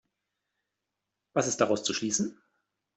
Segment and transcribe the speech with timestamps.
[1.35, 2.35] Was ist daraus zu schließen?